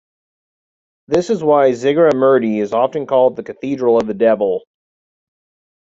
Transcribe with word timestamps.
This 1.09 1.29
is 1.29 1.43
why 1.43 1.69
Zugarramurdi 1.69 2.57
is 2.59 2.73
often 2.73 3.05
called 3.05 3.35
"The 3.35 3.43
Cathedral 3.43 3.97
of 3.99 4.07
the 4.07 4.15
Devil". 4.15 4.61